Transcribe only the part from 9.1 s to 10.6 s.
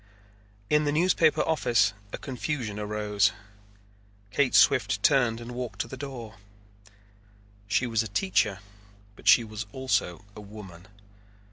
but she was also a